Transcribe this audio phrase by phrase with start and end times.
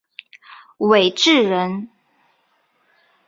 [0.79, 1.91] 韦陟人。